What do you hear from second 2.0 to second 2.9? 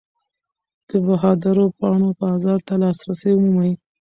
بازار ته